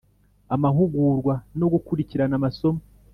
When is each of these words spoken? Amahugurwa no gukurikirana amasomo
Amahugurwa 0.55 1.33
no 1.59 1.67
gukurikirana 1.73 2.33
amasomo 2.39 2.81